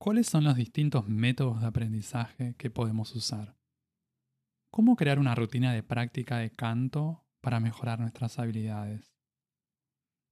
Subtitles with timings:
[0.00, 3.56] ¿Cuáles son los distintos métodos de aprendizaje que podemos usar?
[4.70, 9.12] ¿Cómo crear una rutina de práctica de canto para mejorar nuestras habilidades?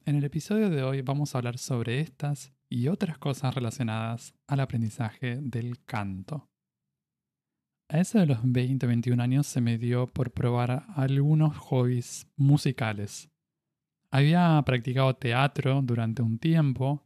[0.05, 4.61] En el episodio de hoy vamos a hablar sobre estas y otras cosas relacionadas al
[4.61, 6.49] aprendizaje del canto.
[7.89, 13.31] A eso de los 20-21 años se me dio por probar algunos hobbies musicales
[14.11, 17.06] había practicado teatro durante un tiempo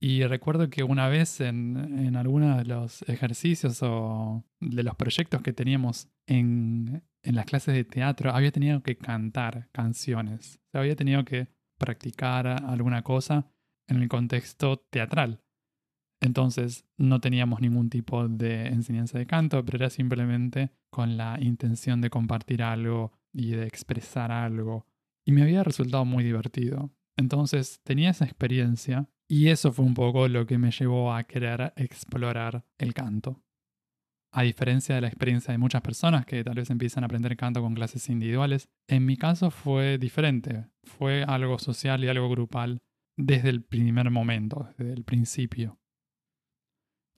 [0.00, 5.42] y recuerdo que una vez en, en alguno de los ejercicios o de los proyectos
[5.42, 10.60] que teníamos en, en las clases de teatro había tenido que cantar canciones.
[10.72, 13.50] Había tenido que practicar alguna cosa
[13.88, 15.42] en el contexto teatral.
[16.20, 22.00] Entonces no teníamos ningún tipo de enseñanza de canto, pero era simplemente con la intención
[22.00, 24.86] de compartir algo y de expresar algo
[25.28, 26.90] y me había resultado muy divertido.
[27.18, 31.72] Entonces tenía esa experiencia y eso fue un poco lo que me llevó a querer
[31.76, 33.42] explorar el canto.
[34.32, 37.60] A diferencia de la experiencia de muchas personas que tal vez empiezan a aprender canto
[37.60, 40.66] con clases individuales, en mi caso fue diferente.
[40.84, 42.78] Fue algo social y algo grupal
[43.16, 45.78] desde el primer momento, desde el principio.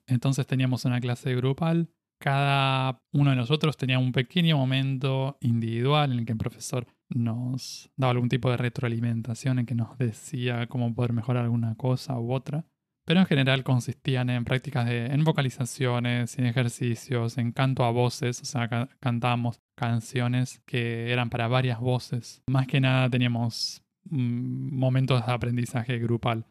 [0.07, 1.89] Entonces teníamos una clase grupal,
[2.19, 7.89] cada uno de nosotros tenía un pequeño momento individual en el que el profesor nos
[7.95, 12.33] daba algún tipo de retroalimentación en que nos decía cómo poder mejorar alguna cosa u
[12.33, 12.65] otra.
[13.05, 18.41] Pero en general consistían en prácticas de en vocalizaciones, en ejercicios, en canto a voces,
[18.41, 22.43] o sea, cantábamos canciones que eran para varias voces.
[22.47, 26.45] Más que nada teníamos mm, momentos de aprendizaje grupal.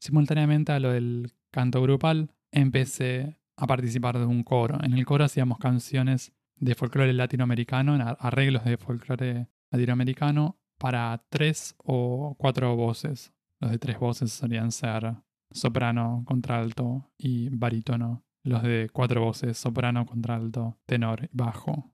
[0.00, 4.78] Simultáneamente a lo del canto grupal, empecé a participar de un coro.
[4.82, 12.34] En el coro hacíamos canciones de folclore latinoamericano, arreglos de folclore latinoamericano para tres o
[12.38, 13.32] cuatro voces.
[13.60, 15.16] Los de tres voces solían ser
[15.50, 18.24] soprano, contralto y barítono.
[18.44, 21.92] Los de cuatro voces, soprano, contralto, tenor y bajo.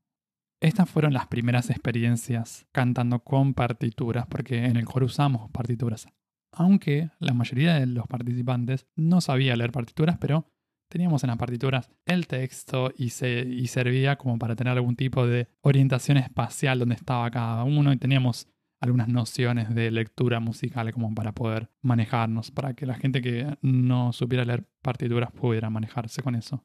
[0.61, 6.07] Estas fueron las primeras experiencias cantando con partituras, porque en el coro usamos partituras.
[6.53, 10.47] Aunque la mayoría de los participantes no sabía leer partituras, pero
[10.93, 15.49] teníamos en las partituras el texto y, se, servía como para tener algún tipo de
[15.63, 18.47] orientación espacial donde estaba cada uno y teníamos
[18.79, 24.13] algunas nociones de lectura musical como para poder manejarnos, para que la gente que no
[24.13, 26.63] supiera leer partituras pudiera manejarse con eso.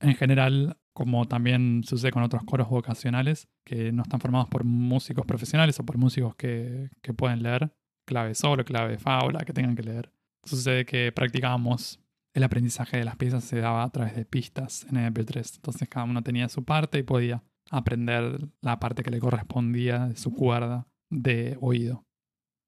[0.00, 5.26] En general, como también sucede con otros coros vocacionales, que no están formados por músicos
[5.26, 7.74] profesionales o por músicos que, que pueden leer,
[8.06, 10.12] clave solo, clave fábula, que tengan que leer,
[10.44, 12.03] sucede que practicábamos
[12.34, 15.56] el aprendizaje de las piezas se daba a través de pistas en MP3.
[15.56, 20.16] Entonces cada uno tenía su parte y podía aprender la parte que le correspondía de
[20.16, 22.04] su cuerda de oído.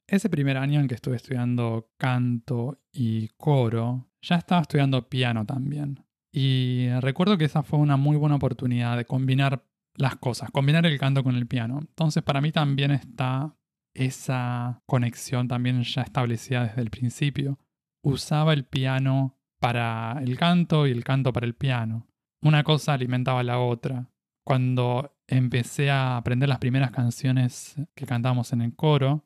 [0.09, 6.05] Ese primer año en que estuve estudiando canto y coro, ya estaba estudiando piano también.
[6.32, 10.99] Y recuerdo que esa fue una muy buena oportunidad de combinar las cosas, combinar el
[10.99, 11.78] canto con el piano.
[11.81, 13.56] Entonces para mí también está
[13.94, 17.59] esa conexión también ya establecida desde el principio.
[18.03, 22.06] Usaba el piano para el canto y el canto para el piano.
[22.43, 24.11] Una cosa alimentaba la otra.
[24.44, 29.25] Cuando empecé a aprender las primeras canciones que cantábamos en el coro,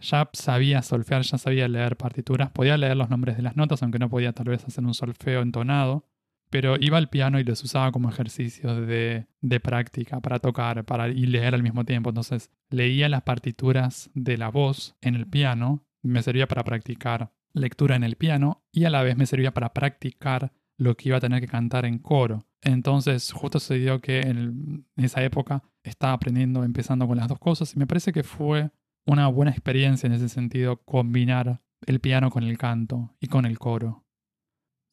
[0.00, 3.98] ya sabía solfear, ya sabía leer partituras, podía leer los nombres de las notas, aunque
[3.98, 6.08] no podía tal vez hacer un solfeo entonado,
[6.50, 11.08] pero iba al piano y los usaba como ejercicios de, de práctica, para tocar para,
[11.08, 12.10] y leer al mismo tiempo.
[12.10, 17.32] Entonces leía las partituras de la voz en el piano, y me servía para practicar
[17.54, 21.18] lectura en el piano y a la vez me servía para practicar lo que iba
[21.18, 22.46] a tener que cantar en coro.
[22.60, 27.74] Entonces justo se dio que en esa época estaba aprendiendo, empezando con las dos cosas
[27.74, 28.70] y me parece que fue
[29.06, 33.58] una buena experiencia en ese sentido combinar el piano con el canto y con el
[33.58, 34.04] coro.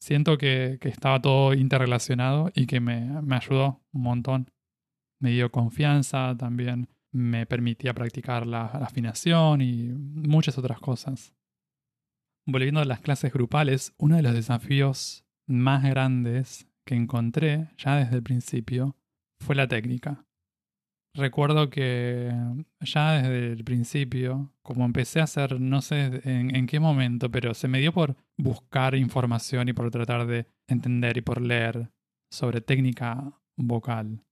[0.00, 4.50] Siento que, estaba todo interrelacionado y que me, me ayudó un montón.
[5.20, 11.34] Me dio confianza también, me permitía practicar la afinación y muchas otras cosas.
[12.52, 18.16] Volviendo a las clases grupales, uno de los desafíos más grandes que encontré ya desde
[18.16, 18.96] el principio
[19.38, 20.26] fue la técnica.
[21.14, 22.32] Recuerdo que
[22.80, 27.68] ya desde el principio, como empecé a hacer, no sé en, qué momento, pero se
[27.68, 31.92] me dio por buscar información y por tratar de entender y por leer
[32.32, 34.24] sobre técnica vocal.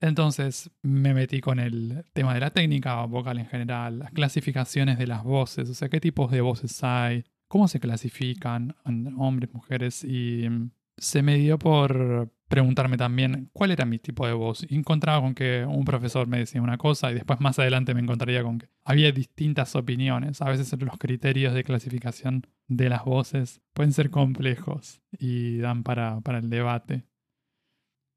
[0.00, 5.06] Entonces me metí con el tema de la técnica vocal en general, las clasificaciones de
[5.06, 7.24] las voces, o sea, qué tipos de voces hay,
[7.54, 8.74] cómo se clasifican
[9.16, 14.32] hombres, mujeres, y mm, se me dio por preguntarme también cuál era mi tipo de
[14.32, 14.66] voz.
[14.70, 18.42] Encontraba con que un profesor me decía una cosa y después más adelante me encontraría
[18.42, 20.42] con que había distintas opiniones.
[20.42, 26.22] A veces los criterios de clasificación de las voces pueden ser complejos y dan para,
[26.22, 27.04] para el debate.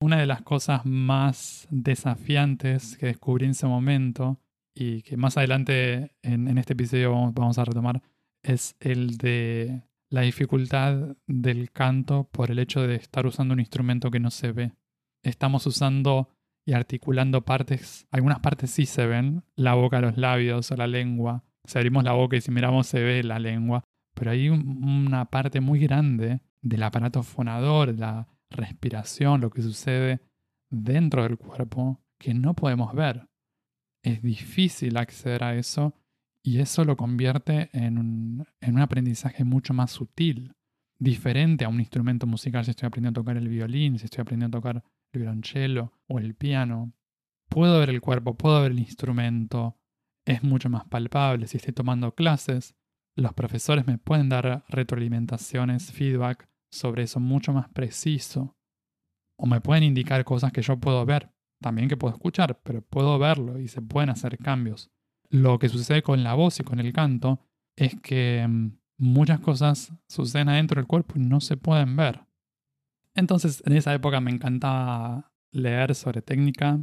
[0.01, 4.41] Una de las cosas más desafiantes que descubrí en ese momento
[4.73, 8.01] y que más adelante en, este episodio vamos, a retomar
[8.47, 14.09] es el de la dificultad del canto por el hecho de estar usando un instrumento
[14.09, 14.71] que no se ve.
[15.23, 16.29] Estamos usando
[16.65, 21.43] y articulando partes, algunas partes sí se ven, la boca, los labios o la lengua.
[21.65, 23.83] Si abrimos la boca y si miramos se ve la lengua,
[24.13, 30.21] pero hay una parte muy grande del aparato fonador, la, respiración, lo que sucede
[30.69, 33.27] dentro del cuerpo que no podemos ver.
[34.03, 35.93] Es difícil acceder a eso
[36.47, 40.55] y eso lo convierte en un, en un aprendizaje mucho más sutil,
[40.97, 44.57] diferente a un instrumento musical si estoy aprendiendo a tocar el violín, si estoy aprendiendo
[44.57, 46.93] a tocar el violonchelo o el piano.
[47.49, 49.77] Puedo ver el cuerpo, puedo ver el instrumento,
[50.23, 51.47] es mucho más palpable.
[51.47, 52.77] Si estoy tomando clases,
[53.13, 58.55] los profesores me pueden dar retroalimentaciones, feedback sobre eso mucho más preciso.
[59.37, 61.29] O me pueden indicar cosas que yo puedo ver,
[61.59, 64.89] también que puedo escuchar, pero puedo verlo y se pueden hacer cambios.
[65.29, 67.39] Lo que sucede con la voz y con el canto
[67.75, 72.25] es que mm, muchas cosas suceden adentro del cuerpo y no se pueden ver.
[73.13, 76.79] Entonces, en esa época me encantaba leer sobre técnica.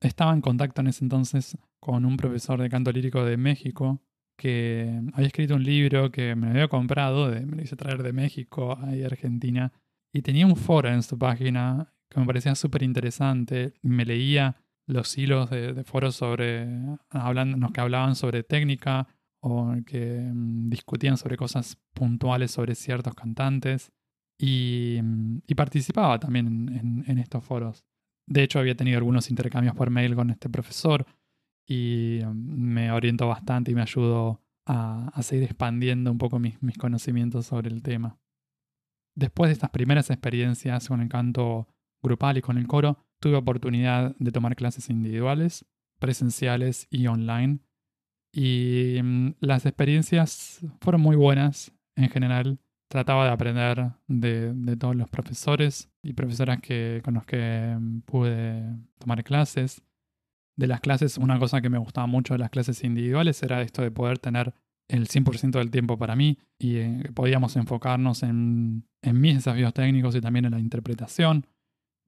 [0.00, 4.02] Estaba en contacto en ese entonces con un profesor de canto lírico de México
[4.36, 8.72] que había escrito un libro que me había comprado, me lo hice traer de México
[8.72, 9.72] a Argentina,
[10.12, 13.74] y tenía un foro en su página que me parecía súper interesante.
[13.82, 16.68] Me leía los hilos de, foros sobre,
[17.10, 19.08] hablando, los que hablaban sobre técnica
[19.40, 23.92] o que mm, discutían sobre cosas puntuales sobre ciertos cantantes.
[24.38, 27.84] Y, mm, participaba también en estos foros.
[28.28, 31.06] De hecho, había tenido algunos intercambios por mail con este profesor
[31.66, 36.76] y um, me orientó bastante y me ayudó a, seguir expandiendo un poco mis, mis,
[36.76, 38.18] conocimientos sobre el tema.
[39.14, 41.68] Después de estas primeras experiencias con el canto
[42.02, 45.64] grupal y con el coro, tuve oportunidad de tomar clases individuales,
[45.98, 47.60] presenciales y online.
[48.32, 52.58] Y um, las experiencias fueron muy buenas en general.
[52.88, 58.62] Trataba de aprender de, todos los profesores y profesoras que, con los que um, pude
[58.98, 59.82] tomar clases
[60.56, 63.82] de las clases, una cosa que me gustaba mucho de las clases individuales era esto
[63.82, 64.54] de poder tener
[64.88, 70.14] el 100% del tiempo para mí y eh, podíamos enfocarnos en, en mis desafíos técnicos
[70.14, 71.46] y también en la interpretación.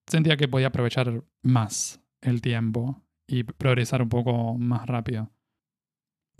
[0.08, 5.30] Sentía que podía aprovechar más el tiempo y progresar un poco más rápido.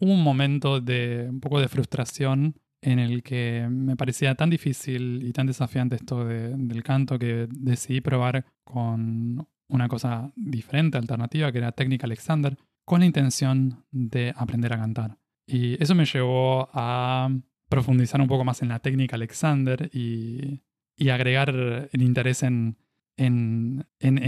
[0.01, 5.23] Hubo un momento de un poco de frustración en el que me parecía tan difícil
[5.25, 11.59] y tan desafiante esto del canto que decidí probar con una cosa diferente, alternativa, que
[11.59, 15.19] era Técnica Alexander, con la intención de aprender a cantar.
[15.47, 17.31] Y eso me llevó a
[17.69, 20.63] profundizar un poco más en la técnica Alexander y,
[21.11, 21.51] agregar
[21.93, 22.77] el interés en,
[23.19, 23.87] en,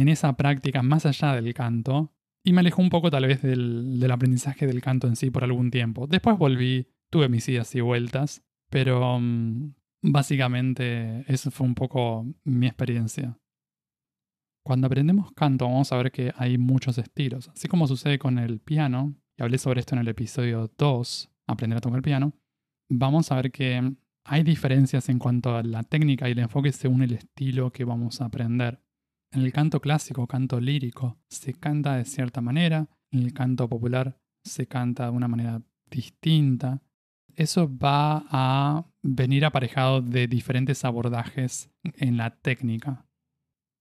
[0.08, 2.12] esa práctica más allá del canto.
[2.44, 5.70] Y me alejó un poco tal vez del, aprendizaje del canto en sí por algún
[5.70, 6.06] tiempo.
[6.06, 12.66] Después volví, tuve mis idas y vueltas, pero mm, básicamente eso fue un poco mi
[12.66, 13.38] experiencia.
[14.64, 18.60] Cuando aprendemos canto vamos a ver que hay muchos estilos, así como sucede con el
[18.60, 22.34] piano, y hablé sobre esto en el episodio 2, aprender a tocar piano,
[22.90, 23.94] vamos a ver que
[24.30, 28.20] hay diferencias en cuanto a la técnica y el enfoque según el estilo que vamos
[28.20, 28.80] a aprender.
[29.32, 34.20] En el canto clásico, canto lírico, se canta de cierta manera, en el canto popular
[34.44, 35.60] se canta de una manera
[35.90, 36.80] distinta.
[37.34, 43.06] Eso va a venir aparejado de diferentes abordajes en la técnica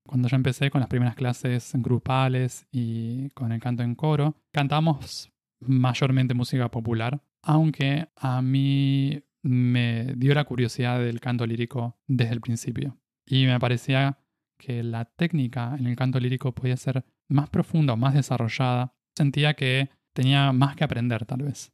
[0.09, 5.31] cuando yo empecé con las primeras clases grupales y con el canto en coro, cantamos
[5.59, 12.41] mayormente música popular, aunque a mí me dio la curiosidad del canto lírico desde el
[12.41, 12.97] principio.
[13.25, 14.19] Y me parecía
[14.57, 18.93] que la técnica en el canto lírico podía ser más profunda o más desarrollada.
[19.15, 21.71] Sentía que tenía más que aprender tal vez.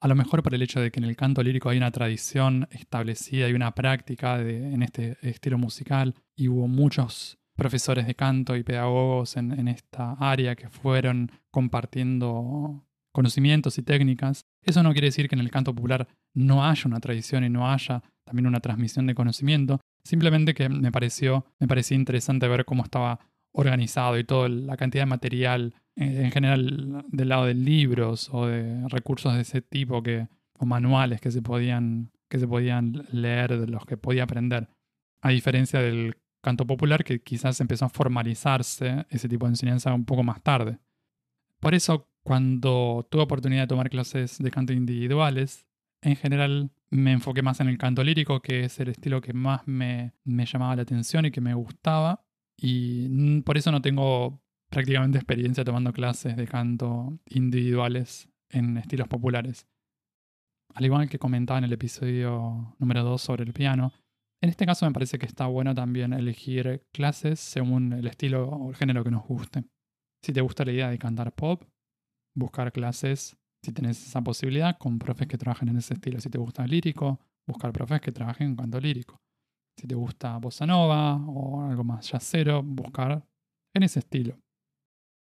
[0.00, 2.68] A lo mejor por el hecho de que en el canto lírico hay una tradición
[2.70, 8.62] establecida y una práctica en este estilo musical y hubo muchos profesores de canto y
[8.62, 14.46] pedagogos en, esta área que fueron compartiendo conocimientos y técnicas.
[14.62, 17.70] Eso no quiere decir que en el canto popular no haya una tradición y no
[17.70, 23.20] haya también una transmisión de conocimiento, Simplemente que me pareció, me interesante ver cómo estaba
[23.52, 28.46] organizado y toda la cantidad de material eh, en general del lado de libros o
[28.46, 30.26] de recursos de ese tipo que,
[30.58, 34.70] o manuales que se podían, que se podían leer, de los que podía aprender.
[35.20, 40.06] A diferencia del canto popular que quizás empezó a formalizarse ese tipo de enseñanza un
[40.06, 40.78] poco más tarde.
[41.60, 45.66] Por eso, cuando tuve oportunidad de tomar clases de canto individuales,
[46.02, 49.66] en general me enfoqué más en el canto lírico, que es el estilo que más
[49.66, 52.22] me, llamaba la atención y que me gustaba.
[52.54, 59.66] Y por eso no tengo prácticamente experiencia tomando clases de canto individuales en estilos populares.
[60.74, 63.94] Al igual que comentaba en el episodio número 2 sobre el piano,
[64.42, 68.68] en este caso me parece que está bueno también elegir clases según el estilo o
[68.68, 69.64] el género que nos guste.
[70.22, 71.64] Si te gusta la idea de cantar pop,
[72.34, 76.20] buscar clases, si tenés esa posibilidad, con profes que trabajen en ese estilo.
[76.20, 79.20] Si te gusta el lírico, buscar profes que trabajen en canto lírico.
[79.76, 83.24] Si te gusta bossa nova o algo más jazzero, buscar
[83.74, 84.38] en ese estilo.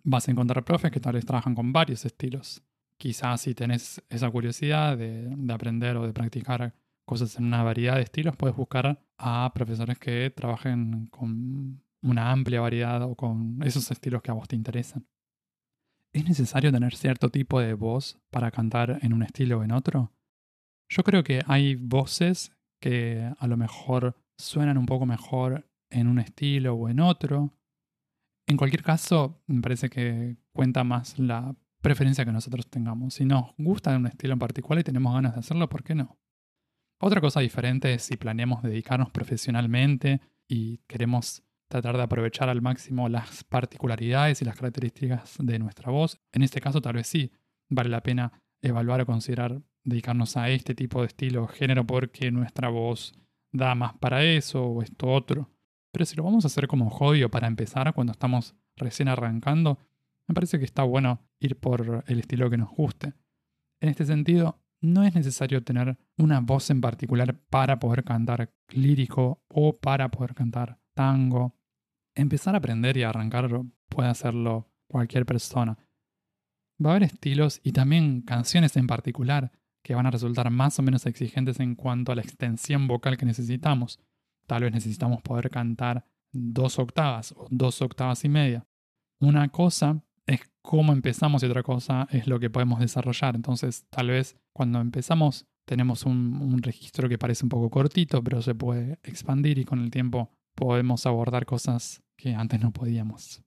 [0.05, 2.63] Vas a encontrar profes que tal vez trabajan con varios estilos.
[2.97, 6.75] Quizás si tenés esa curiosidad de, de aprender o de practicar
[7.05, 12.61] cosas en una variedad de estilos, puedes buscar a profesores que trabajen con una amplia
[12.61, 15.07] variedad o con esos estilos que a vos te interesan.
[16.15, 20.13] ¿Es necesario tener cierto tipo de voz para cantar en un estilo o en otro?
[20.91, 26.19] Yo creo que hay voces que a lo mejor suenan un poco mejor en un
[26.19, 27.53] estilo o en otro.
[28.47, 33.15] En cualquier caso, me parece que cuenta más la preferencia que nosotros tengamos.
[33.15, 36.19] Si nos gusta un estilo en particular y tenemos ganas de hacerlo, ¿por qué no?
[37.01, 43.09] Otra cosa diferente es si planeamos dedicarnos profesionalmente y queremos tratar de aprovechar al máximo
[43.09, 46.19] las particularidades y las características de nuestra voz.
[46.33, 47.31] En este caso tal vez sí
[47.69, 48.33] vale la pena
[48.63, 53.15] evaluar o considerar dedicarnos a este tipo de estilo o género porque nuestra voz
[53.53, 55.51] da más para eso o esto otro.
[55.93, 59.79] Pero si lo vamos a hacer como hobby o para empezar cuando estamos recién arrancando,
[60.27, 63.15] me parece que está bueno ir por el estilo que nos guste.
[63.81, 69.43] En este sentido, no es necesario tener una voz en particular para poder cantar lírico
[69.49, 71.58] o para poder cantar tango.
[72.19, 73.49] Empezar a aprender y arrancar
[73.89, 75.79] puede hacerlo cualquier persona.
[76.85, 79.53] Va a haber estilos y también canciones en particular
[79.85, 83.25] que van a resultar más o menos exigentes en cuanto a la extensión vocal que
[83.25, 84.01] necesitamos.
[84.49, 88.67] Tal vez necesitamos poder cantar dos octavas o dos octavas y media.
[89.21, 93.37] Una cosa es cómo empezamos y otra cosa es lo que podemos desarrollar.
[93.37, 98.57] Entonces, tal vez cuando empezamos tenemos un, registro que parece un poco cortito, pero se
[98.57, 103.43] puede expandir y con el tiempo podemos abordar cosas que antes no podíamos.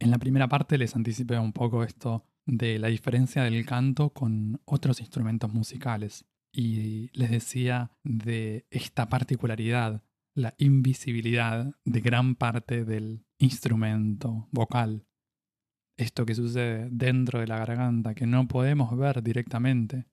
[0.00, 4.62] En la primera parte les anticipé un poco esto de la diferencia del canto con
[4.64, 10.02] otros instrumentos musicales y les decía de esta particularidad,
[10.34, 15.04] la invisibilidad de gran parte del instrumento vocal
[16.00, 20.06] esto que sucede dentro de la garganta que no podemos ver directamente.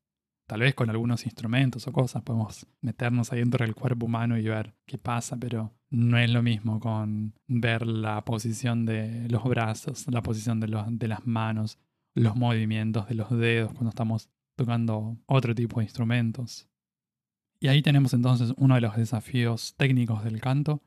[0.47, 4.43] Tal vez con algunos instrumentos o cosas podemos meternos ahí dentro del cuerpo humano y
[4.43, 10.05] ver qué pasa, pero no es lo mismo con ver la posición de los brazos,
[10.11, 11.79] la posición de, de las manos,
[12.13, 16.67] los movimientos de los dedos cuando estamos tocando otro tipo de instrumentos.
[17.59, 20.83] Y ahí tenemos entonces uno de los desafíos técnicos del canto,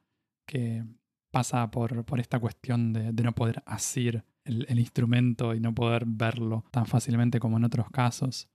[0.46, 0.84] que
[1.30, 6.04] pasa por, por esta cuestión de, de no poder asir el, instrumento y no poder
[6.06, 8.48] verlo tan fácilmente como en otros casos.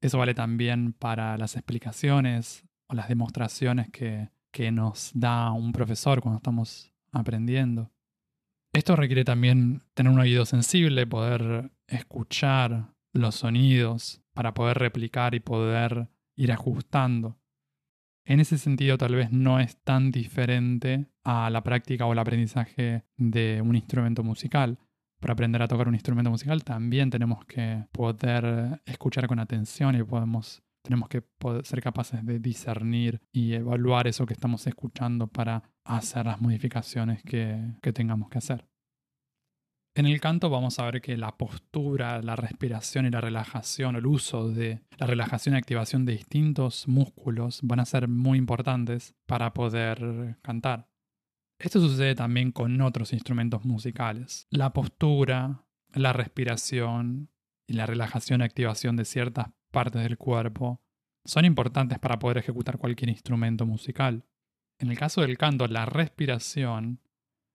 [0.00, 6.20] Eso vale también para las explicaciones o las demostraciones que, que nos da un profesor
[6.20, 7.90] cuando estamos aprendiendo.
[8.72, 15.40] Esto requiere también tener un oído sensible, poder escuchar los sonidos para poder replicar y
[15.40, 17.38] poder ir ajustando.
[18.24, 23.04] En ese sentido tal vez no es tan diferente a la práctica o el aprendizaje
[23.16, 24.78] de un instrumento musical
[25.22, 30.02] para aprender a tocar un instrumento musical también tenemos que poder escuchar con atención y
[30.02, 31.22] podemos, tenemos que
[31.64, 37.74] ser capaces de discernir y evaluar eso que estamos escuchando para hacer las modificaciones que,
[37.80, 38.66] que tengamos que hacer.
[39.94, 44.06] En el canto vamos a ver que la postura, la respiración y la relajación, el
[44.06, 49.52] uso de la relajación y activación de distintos músculos van a ser muy importantes para
[49.52, 50.88] poder cantar.
[51.58, 54.46] Esto sucede también con otros instrumentos musicales.
[54.50, 57.28] La postura, la respiración
[57.68, 60.80] y la relajación y activación de ciertas partes del cuerpo
[61.24, 64.24] son importantes para poder ejecutar cualquier instrumento musical.
[64.78, 67.00] En el caso del canto, la respiración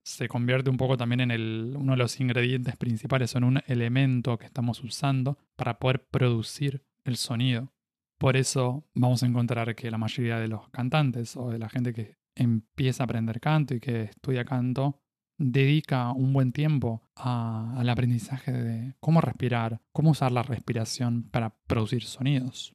[0.02, 4.46] se convierte un poco también en uno de los ingredientes principales, en un elemento que
[4.46, 7.72] estamos usando para poder producir el sonido.
[8.16, 11.92] Por eso vamos a encontrar que la mayoría de los cantantes o de la gente
[11.92, 15.02] que empieza a aprender canto y que estudia canto,
[15.38, 22.04] dedica un buen tiempo al aprendizaje de cómo respirar, cómo usar la respiración para producir
[22.04, 22.74] sonidos.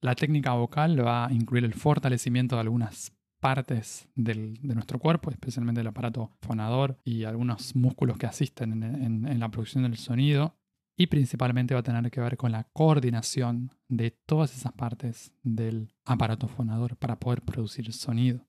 [0.00, 5.80] La técnica vocal va a incluir el fortalecimiento de algunas partes de nuestro cuerpo, especialmente
[5.80, 10.56] el aparato fonador y algunos músculos que asisten en la producción del sonido,
[10.98, 15.92] y principalmente va a tener que ver con la coordinación de todas esas partes del
[16.04, 18.45] aparato fonador para poder producir sonido.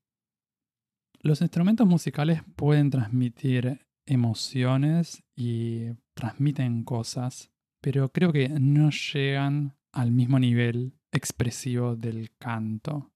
[1.21, 10.11] Los instrumentos musicales pueden transmitir emociones y transmiten cosas, pero creo que no llegan al
[10.11, 13.11] mismo nivel expresivo del canto.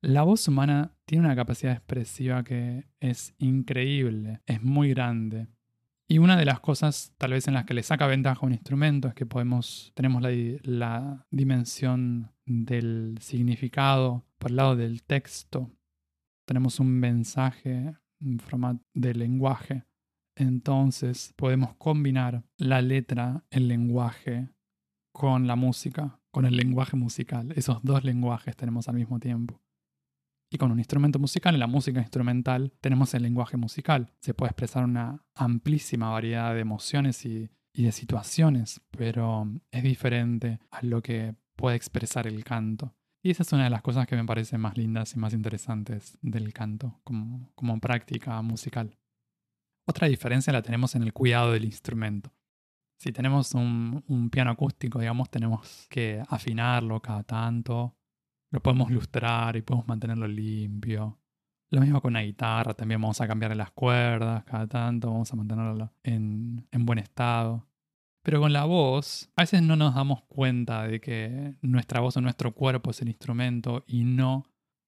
[0.00, 5.48] La voz humana tiene una capacidad expresiva que es increíble, es muy grande.
[6.06, 8.52] Y una de las cosas tal vez en las que le saca ventaja a un
[8.52, 10.30] instrumento es que podemos, tenemos la,
[10.62, 15.70] la dimensión del significado por el lado del texto.
[16.46, 19.84] Tenemos un mensaje en forma de lenguaje.
[20.36, 24.50] Entonces podemos combinar la letra, el lenguaje,
[25.12, 27.52] con la música, con el lenguaje musical.
[27.54, 29.62] Esos dos lenguajes tenemos al mismo tiempo.
[30.50, 34.12] Y con un instrumento musical, en la música instrumental, tenemos el lenguaje musical.
[34.20, 40.84] Se puede expresar una amplísima variedad de emociones y, de situaciones, pero es diferente a
[40.84, 42.94] lo que puede expresar el canto.
[43.24, 46.18] Y esa es una de las cosas que me parecen más lindas y más interesantes
[46.20, 48.98] del canto como, como práctica musical.
[49.86, 52.30] Otra diferencia la tenemos en el cuidado del instrumento.
[52.98, 57.96] Si tenemos un, piano acústico, digamos, tenemos que afinarlo cada tanto,
[58.50, 61.18] lo podemos lustrar y podemos mantenerlo limpio.
[61.70, 65.36] Lo mismo con una guitarra, también vamos a cambiar las cuerdas cada tanto, vamos a
[65.36, 67.66] mantenerlo en, en buen estado.
[68.24, 72.22] Pero con la voz, a veces no nos damos cuenta de que nuestra voz o
[72.22, 74.46] nuestro cuerpo es el instrumento y no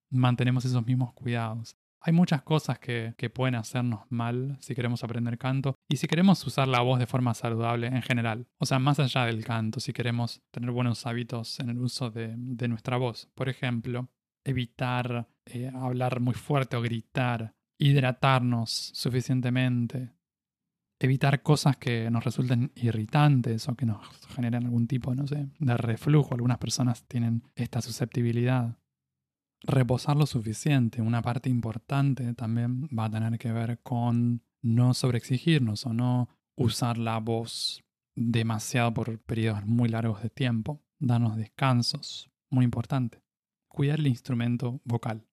[0.09, 1.77] mantenemos esos mismos cuidados.
[2.01, 6.67] Hay muchas cosas que, pueden hacernos mal si queremos aprender canto y si queremos usar
[6.67, 8.47] la voz de forma saludable en general.
[8.57, 12.37] O sea, más allá del canto, si queremos tener buenos hábitos en el uso de,
[12.37, 13.29] nuestra voz.
[13.35, 14.09] Por ejemplo,
[14.45, 20.16] evitar eh, hablar muy fuerte o gritar, hidratarnos suficientemente,
[20.99, 25.77] evitar cosas que nos resulten irritantes o que nos generen algún tipo, no sé, de
[25.77, 26.35] reflujo.
[26.35, 28.79] Algunas personas tienen esta susceptibilidad
[29.63, 31.03] reposar lo suficiente.
[31.03, 36.99] Una parte importante también va a tener que ver con no sobreexigirnos o no usar
[36.99, 40.83] la voz demasiado por periodos muy largos de tiempo.
[40.99, 43.23] Darnos descansos, muy importante.
[43.69, 45.27] Cuidar el instrumento vocal.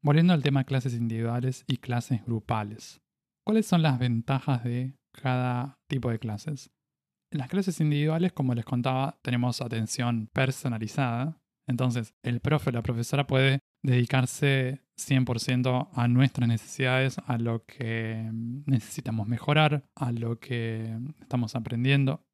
[0.00, 3.02] Volviendo al tema clases individuales y clases grupales.
[3.46, 6.70] ¿Cuáles son las ventajas de cada tipo de clases?
[7.32, 12.82] En las clases individuales, como les contaba, tenemos atención personalizada, entonces, el profe o la
[12.82, 18.30] profesora puede dedicarse 100% a nuestras necesidades, a lo que
[18.66, 22.24] necesitamos mejorar, a lo que estamos aprendiendo.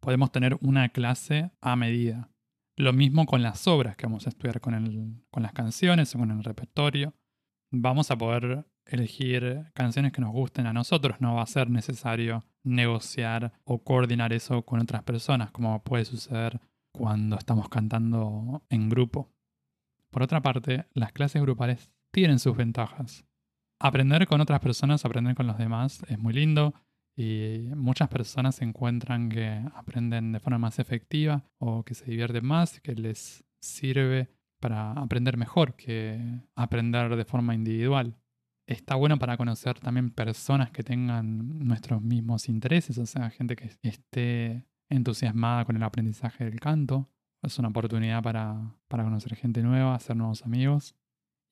[0.00, 2.30] Podemos tener una clase a medida.
[2.78, 6.30] Lo mismo con las obras que vamos a estudiar con, con las canciones o con
[6.30, 7.14] el repertorio.
[7.72, 11.20] Vamos a poder elegir canciones que nos gusten a nosotros.
[11.20, 16.60] No va a ser necesario negociar o coordinar eso con otras personas, como puede suceder
[16.92, 19.30] cuando estamos cantando en grupo.
[20.10, 23.24] Por otra parte, las clases grupales tienen sus ventajas.
[23.78, 26.72] Aprender con otras personas, aprender con los demás es muy lindo
[27.14, 32.80] y muchas personas encuentran que aprenden de forma más efectiva o que se divierten más,
[32.80, 34.28] que les sirve
[34.60, 38.16] para aprender mejor que aprender de forma individual.
[38.66, 43.70] Está bueno para conocer también personas que tengan nuestros mismos intereses, o sea, gente que
[43.82, 47.08] esté entusiasmada con el aprendizaje del canto.
[47.42, 50.96] Es una oportunidad para, conocer gente nueva, hacer nuevos amigos.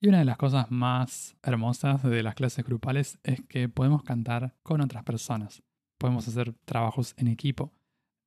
[0.01, 4.57] Y una de las cosas más hermosas de las clases grupales es que podemos cantar
[4.61, 5.63] con otras personas.
[5.97, 7.71] Podemos hacer trabajos en equipo.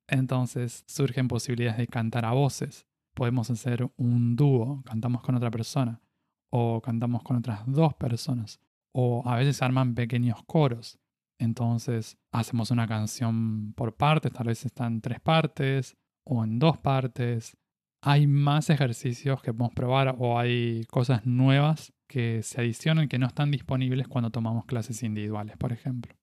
[0.07, 2.87] Entonces surgen posibilidades de cantar a voces.
[3.13, 6.01] Podemos hacer un dúo, cantamos con otra persona.
[6.49, 8.59] O cantamos con otras dos personas.
[8.93, 10.99] O a veces arman pequeños coros.
[11.39, 16.77] Entonces hacemos una canción por partes, tal vez está en tres partes o en dos
[16.77, 17.57] partes.
[18.01, 23.27] Hay más ejercicios que podemos probar o hay cosas nuevas que se adicionan que no
[23.27, 26.13] están disponibles cuando tomamos clases individuales, por ejemplo.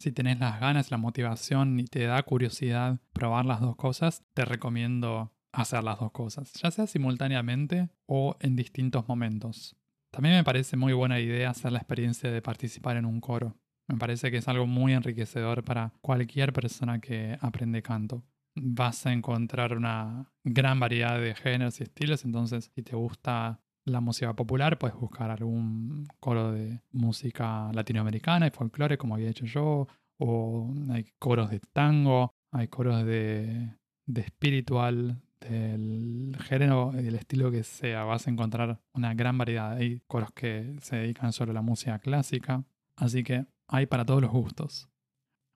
[0.00, 4.44] Si tenés las ganas, la motivación y te da curiosidad probar las dos cosas, te
[4.44, 9.76] recomiendo hacer las dos cosas, ya sea simultáneamente o en distintos momentos.
[10.14, 13.56] También me parece muy buena idea hacer la experiencia de participar en un coro.
[13.88, 18.22] Me parece que es algo muy enriquecedor para cualquier persona que aprende canto.
[18.54, 24.00] Vas a encontrar una gran variedad de géneros y estilos, entonces si te gusta la
[24.00, 29.88] música popular, puedes buscar algún coro de música latinoamericana y folclore, como había hecho yo,
[30.18, 33.68] o hay coros de tango, hay coros de,
[34.06, 38.04] de espiritual, del género y del estilo que sea.
[38.04, 39.72] Vas a encontrar una gran variedad.
[39.72, 42.64] Hay coros que se dedican solo a la música clásica,
[42.96, 44.88] así que hay para todos los gustos.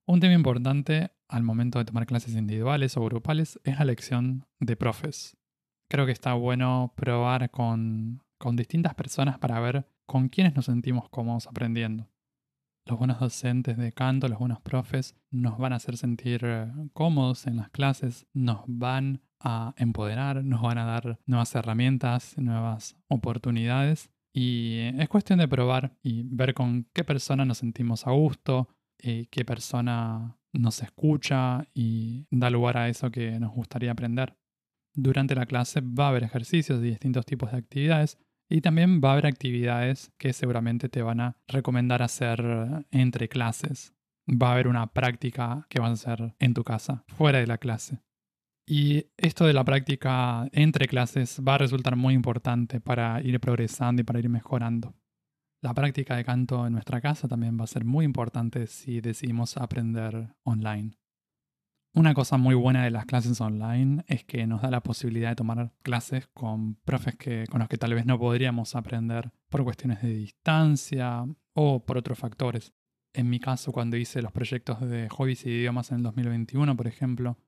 [0.06, 4.76] Un tema importante al momento de tomar clases individuales o grupales es la elección de
[4.76, 5.36] profes.
[5.90, 11.08] Creo que está bueno probar con, con distintas personas para ver con quiénes nos sentimos
[11.10, 12.08] cómodos aprendiendo.
[12.88, 17.46] Los buenos docentes de canto, los buenos profes, nos van a hacer sentir eh, cómodos
[17.46, 24.10] en las clases, nos van a empoderar, nos van a dar nuevas herramientas, nuevas oportunidades.
[24.32, 28.68] Y es cuestión de probar y ver con qué persona nos sentimos a gusto,
[29.00, 34.36] y qué persona nos escucha y da lugar a eso que nos gustaría aprender.
[34.94, 38.18] Durante la clase va a haber ejercicios de distintos tipos de actividades
[38.48, 43.94] y también va a haber actividades que seguramente te van a recomendar hacer entre clases.
[44.28, 47.58] Va a haber una práctica que vas a hacer en tu casa, fuera de la
[47.58, 48.00] clase.
[48.66, 54.02] Y esto de la práctica entre clases va a resultar muy importante para ir progresando
[54.02, 54.94] y para ir mejorando.
[55.62, 59.56] La práctica de canto en nuestra casa también va a ser muy importante si decidimos
[59.56, 60.98] aprender online.
[61.94, 65.36] Una cosa muy buena de las clases online es que nos da la posibilidad de
[65.36, 70.02] tomar clases con profes que, con los que tal vez no podríamos aprender por cuestiones
[70.02, 71.24] de distancia
[71.54, 72.72] o por otros factores.
[73.14, 76.86] En mi caso, cuando hice los proyectos de hobbies y idiomas en el 2021, por
[76.86, 77.38] ejemplo,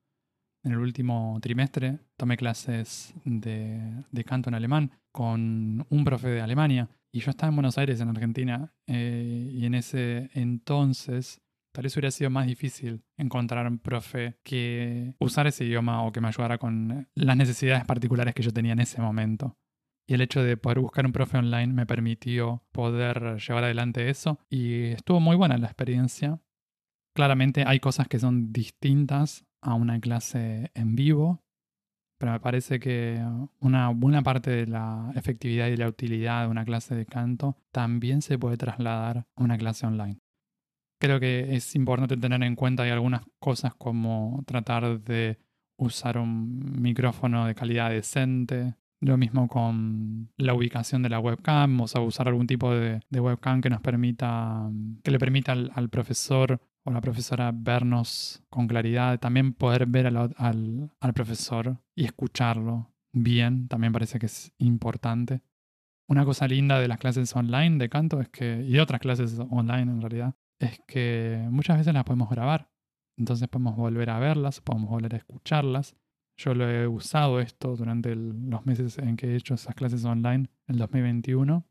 [0.63, 6.89] en el último trimestre tomé clases de, canto en alemán con un profe de Alemania
[7.11, 11.41] y yo estaba en Buenos Aires, en Argentina, eh, y en ese entonces
[11.71, 16.21] tal vez hubiera sido más difícil encontrar un profe que usara ese idioma o que
[16.21, 19.57] me ayudara con las necesidades particulares que yo tenía en ese momento.
[20.07, 24.39] Y el hecho de poder buscar un profe online me permitió poder llevar adelante eso
[24.49, 26.41] y estuvo muy buena la experiencia.
[27.15, 31.43] Claramente hay cosas que son distintas a una clase en vivo,
[32.17, 33.23] pero me parece que
[33.59, 38.21] una buena parte de la efectividad y la utilidad de una clase de canto también
[38.21, 40.19] se puede trasladar a una clase online.
[41.01, 45.39] Creo que es importante tener en cuenta algunas cosas como tratar de
[45.77, 51.87] usar un micrófono de calidad decente, lo mismo con la ubicación de la webcam, o
[51.87, 54.69] sea, usar algún tipo de, webcam que nos permita,
[55.03, 60.91] que le permita al profesor o la profesora vernos con claridad, también poder ver al,
[61.13, 65.41] profesor y escucharlo bien, también parece que es importante.
[66.07, 69.91] Una cosa linda de las clases online de canto es que, y otras clases online
[69.91, 72.69] en realidad, es que muchas veces las podemos grabar.
[73.17, 75.95] Entonces podemos volver a verlas, podemos volver a escucharlas.
[76.37, 80.49] Yo lo he usado esto durante los meses en que he hecho esas clases online,
[80.67, 81.65] el 2021,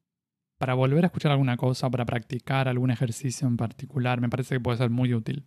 [0.59, 4.61] para volver a escuchar alguna cosa, para practicar algún ejercicio en particular, me parece que
[4.61, 5.47] puede ser muy útil.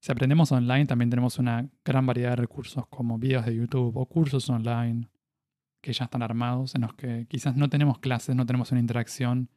[0.00, 4.06] Si aprendemos online, también tenemos una gran variedad de recursos como videos de YouTube o
[4.06, 5.08] cursos online
[5.82, 9.50] que ya están armados, en los que quizás no tenemos clases, no tenemos una interacción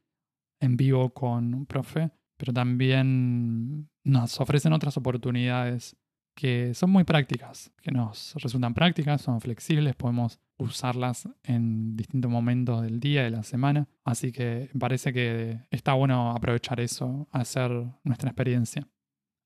[0.59, 5.97] en vivo con un profe, pero también nos ofrecen otras oportunidades
[6.35, 12.81] que son muy prácticas, que nos resultan prácticas, son flexibles, podemos usarlas en distintos momentos
[12.81, 17.71] del día, de la semana, así que parece que está bueno aprovechar eso, hacer
[18.05, 18.87] nuestra experiencia.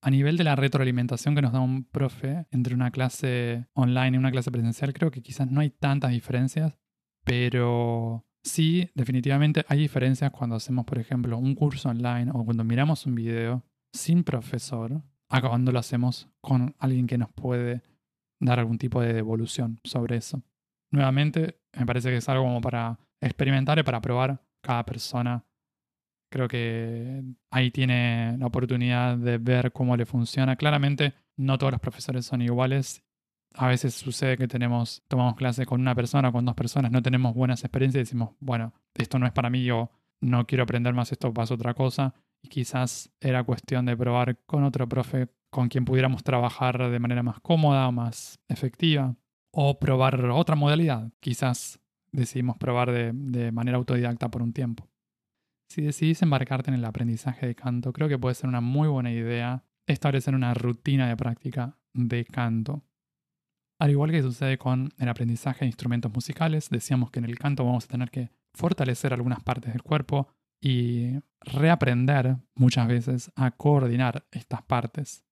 [0.03, 4.19] A nivel de la retroalimentación que nos da un profe entre una clase online y
[4.19, 6.77] una clase presencial, creo que quizás no hay tantas diferencias,
[7.23, 13.06] pero sí, definitivamente hay diferencias cuando hacemos, por ejemplo, un curso online o cuando miramos
[13.06, 15.01] un video sin profesor
[15.41, 17.82] cuando lo hacemos con alguien que nos puede
[18.39, 20.43] dar algún tipo de devolución sobre eso.
[20.91, 25.45] Nuevamente, me parece que es algo como para experimentar y para probar cada persona.
[26.32, 30.56] Creo que ahí tiene la oportunidad de ver cómo le funciona.
[30.56, 33.03] Claramente, no todos los profesores son iguales.
[33.56, 37.02] A veces sucede que tenemos, tomamos clase con una persona o con dos personas, no
[37.02, 40.94] tenemos buenas experiencias y decimos, bueno, esto no es para mí o no quiero aprender
[40.94, 45.70] más esto, pasa otra cosa y quizás era cuestión de probar con otro profe con
[45.70, 49.16] quien pudiéramos trabajar de manera más cómoda, más efectiva,
[49.52, 51.12] o probar otra modalidad.
[51.20, 51.80] Quizás
[52.12, 54.89] decidimos probar de, de manera autodidacta por un tiempo.
[55.70, 59.12] Si decidís embarcarte en el aprendizaje de canto, creo que puede ser una muy buena
[59.12, 62.84] idea establecer una rutina de práctica de canto.
[63.79, 67.65] Al igual que sucede con el aprendizaje de instrumentos musicales, decíamos que en el canto
[67.65, 70.29] vamos a tener que fortalecer algunas partes del cuerpo,
[70.63, 75.25] y reaprender muchas veces a coordinar estas partes.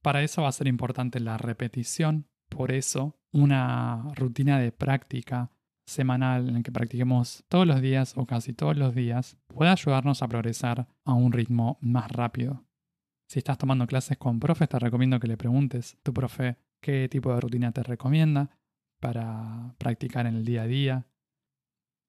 [0.00, 5.50] Para eso va a ser importante la repetición, por eso una rutina de práctica
[5.86, 10.22] semanal en el que practiquemos todos los días o casi todos los días puede ayudarnos
[10.22, 12.64] a progresar a un ritmo más rápido.
[13.28, 17.08] Si estás tomando clases con profes, te recomiendo que le preguntes a tu profe qué
[17.08, 18.50] tipo de rutina te recomienda
[19.00, 21.06] para practicar en el día a día.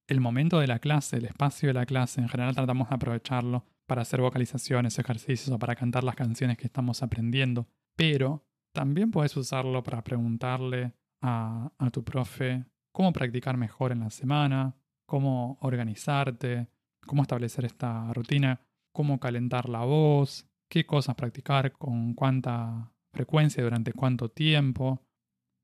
[0.05, 3.63] El momento de la clase, el espacio de la clase, en general tratamos de aprovecharlo
[3.87, 9.37] para hacer vocalizaciones, ejercicios o para cantar las canciones que estamos aprendiendo, pero también puedes
[9.37, 16.67] usarlo para preguntarle a, tu profe cómo practicar mejor en la semana, cómo organizarte,
[17.07, 18.59] cómo establecer esta rutina,
[18.91, 25.01] cómo calentar la voz, qué cosas practicar, con cuánta frecuencia, durante cuánto tiempo.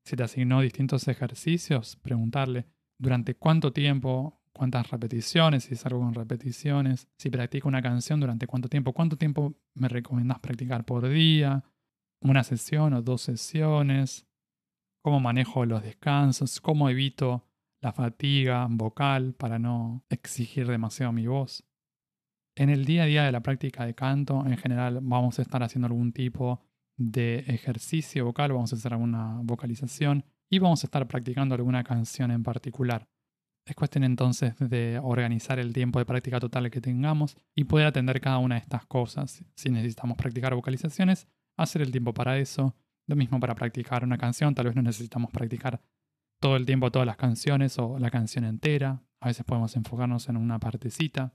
[0.04, 2.66] Si te asignó distintos ejercicios, preguntarle
[2.98, 8.68] durante cuánto tiempo, cuántas repeticiones, si es con repeticiones, si practico una canción, durante cuánto
[8.68, 11.62] tiempo, cuánto tiempo me recomiendas practicar por día,
[12.22, 14.26] una sesión o dos sesiones,
[15.02, 17.46] cómo manejo los descansos, cómo evito
[17.82, 21.64] la fatiga vocal para no exigir demasiado mi voz.
[22.56, 25.62] En el día a día de la práctica de canto, en general vamos a estar
[25.62, 26.60] haciendo algún tipo
[27.10, 32.30] de ejercicio vocal, vamos a hacer alguna vocalización y vamos a estar practicando alguna canción
[32.30, 33.08] en particular.
[33.64, 38.20] Es cuestión entonces de organizar el tiempo de práctica total que tengamos y poder atender
[38.20, 39.44] cada una de estas cosas.
[39.54, 42.74] Si necesitamos practicar vocalizaciones, hacer el tiempo para eso.
[43.06, 45.80] Lo mismo para practicar una canción, tal vez no necesitamos practicar
[46.40, 49.02] todo el tiempo todas las canciones o la canción entera.
[49.20, 51.34] A veces podemos enfocarnos en una partecita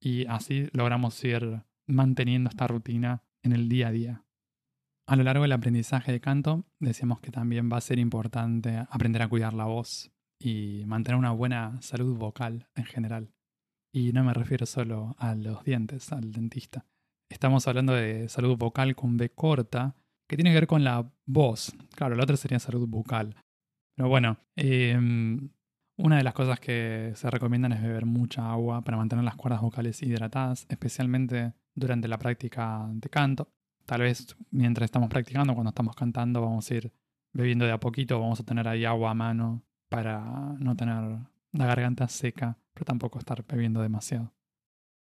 [0.00, 4.24] y así logramos ir manteniendo esta rutina en el día a día.
[5.12, 9.20] A lo largo del aprendizaje de canto, decíamos que también va a ser importante aprender
[9.20, 13.30] a cuidar la voz y mantener una buena salud vocal en general.
[13.92, 16.86] Y no me refiero solo a los dientes, al dentista.
[17.30, 19.96] Estamos hablando de salud vocal con B corta,
[20.26, 21.74] que tiene que ver con la voz.
[21.94, 23.36] Claro, la otra sería salud bucal.
[23.94, 24.98] Pero bueno, eh,
[25.98, 29.60] una de las cosas que se recomiendan es beber mucha agua para mantener las cuerdas
[29.60, 33.52] vocales hidratadas, especialmente durante la práctica de canto.
[33.92, 36.94] Tal vez mientras estamos practicando, cuando estamos cantando, vamos a ir
[37.34, 40.22] bebiendo de a poquito, vamos a tener ahí agua a mano para
[40.58, 41.18] no tener
[41.52, 44.32] la garganta seca, pero tampoco estar bebiendo demasiado.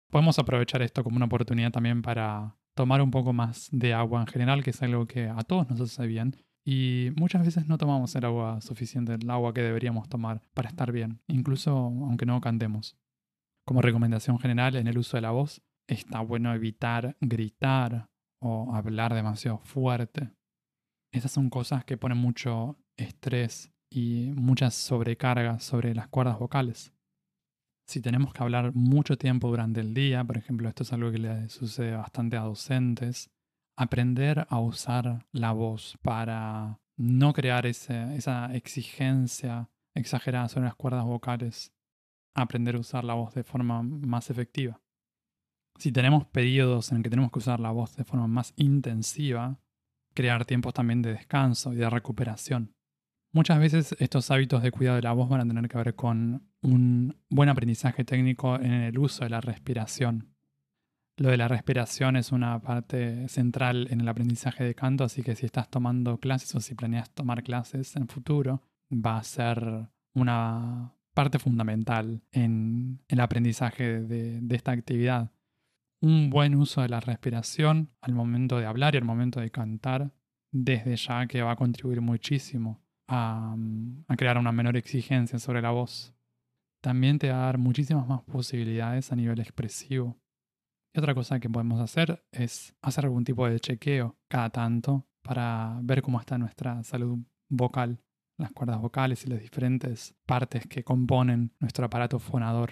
[0.09, 4.25] Podemos aprovechar esto como una oportunidad también para tomar un poco más de agua en
[4.25, 8.15] general, que es algo que a todos nos hace bien y muchas veces no tomamos
[8.15, 12.97] el agua suficiente, el agua que deberíamos tomar para estar bien, incluso aunque no cantemos.
[13.63, 18.09] Como recomendación general en el uso de la voz, está bueno evitar gritar
[18.41, 20.31] o hablar demasiado fuerte.
[21.13, 26.93] Esas son cosas que ponen mucho estrés y muchas sobrecargas sobre las cuerdas vocales.
[27.87, 31.17] Si tenemos que hablar mucho tiempo durante el día, por ejemplo, esto es algo que
[31.17, 33.29] le sucede bastante a docentes,
[33.77, 41.73] aprender a usar la voz para no crear esa exigencia exagerada sobre las cuerdas vocales,
[42.33, 44.80] aprender a usar la voz de forma más efectiva.
[45.77, 49.59] Si tenemos periodos en que tenemos que usar la voz de forma más intensiva,
[50.13, 52.75] crear tiempos también de descanso y de recuperación.
[53.33, 56.49] Muchas veces estos hábitos de cuidado de la voz van a tener que ver con
[56.61, 60.35] un buen aprendizaje técnico en el uso de la respiración.
[61.17, 65.35] Lo de la respiración es una parte central en el aprendizaje de canto, así que
[65.35, 70.93] si estás tomando clases o si planeas tomar clases en futuro, va a ser una
[71.13, 75.31] parte fundamental en el aprendizaje de, de esta actividad.
[76.01, 80.11] Un buen uso de la respiración al momento de hablar y al momento de cantar,
[80.51, 83.55] desde ya que va a contribuir muchísimo a,
[84.07, 86.13] a crear una menor exigencia sobre la voz.
[86.81, 90.21] También te va a dar muchísimas más posibilidades a nivel expresivo
[90.93, 96.01] otra cosa que podemos hacer es hacer algún tipo de chequeo cada tanto para ver
[96.01, 98.01] cómo está nuestra salud vocal,
[98.37, 102.71] las cuerdas vocales y las diferentes partes que componen nuestro aparato fonador.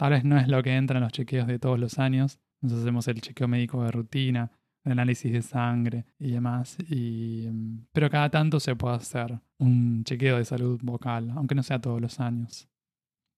[0.00, 2.40] Tal vez no es lo que entra en los chequeos de todos los años.
[2.62, 4.50] Nos hacemos el chequeo médico de rutina,
[4.82, 6.78] el análisis de sangre y demás.
[6.88, 7.46] Y,
[7.92, 12.00] pero cada tanto se puede hacer un chequeo de salud vocal, aunque no sea todos
[12.00, 12.66] los años.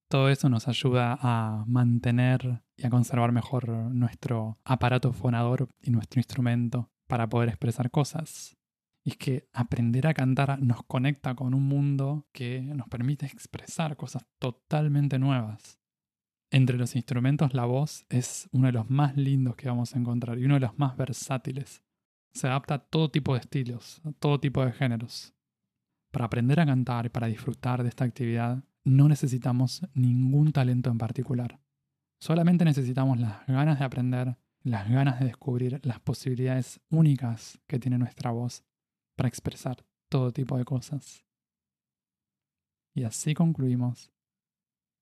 [0.08, 6.20] Todo eso nos ayuda a mantener y a conservar mejor nuestro aparato fonador y nuestro
[6.20, 8.56] instrumento para poder expresar cosas.
[9.02, 13.96] Y es que aprender a cantar nos conecta con un mundo que nos permite expresar
[13.96, 15.81] cosas totalmente nuevas.
[16.54, 20.38] Entre los instrumentos la voz es uno de los más lindos que vamos a encontrar
[20.38, 21.82] y uno de los más versátiles.
[22.34, 25.32] Se adapta a todo tipo de estilos, a todo tipo de géneros.
[26.10, 30.98] Para aprender a cantar y para disfrutar de esta actividad no necesitamos ningún talento en
[30.98, 31.58] particular.
[32.20, 37.96] Solamente necesitamos las ganas de aprender, las ganas de descubrir las posibilidades únicas que tiene
[37.96, 38.62] nuestra voz
[39.16, 41.24] para expresar todo tipo de cosas.
[42.94, 44.12] Y así concluimos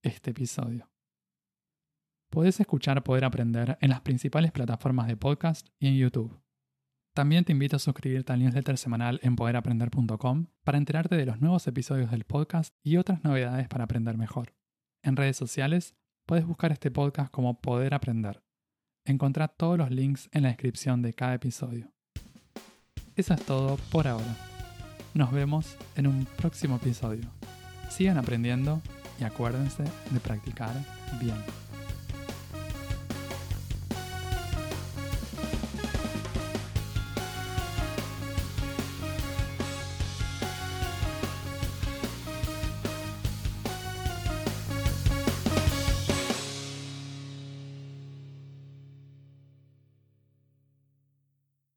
[0.03, 0.90] este episodio.
[2.31, 6.41] Podés escuchar Poder Aprender en las principales plataformas de podcast y en YouTube.
[7.13, 11.67] También te invito a suscribirte al newsletter semanal en poderaprender.com para enterarte de los nuevos
[11.67, 14.55] episodios del podcast y otras novedades para aprender mejor.
[15.03, 18.45] En redes sociales puedes buscar este podcast como Poder Aprender.
[19.05, 21.91] Encontrá todos los links en la descripción de cada episodio.
[23.17, 24.37] Eso es todo por ahora.
[25.15, 27.25] Nos vemos en un próximo episodio.
[27.89, 28.81] Sigan aprendiendo
[29.19, 30.77] y acuérdense de practicar
[31.21, 31.70] bien.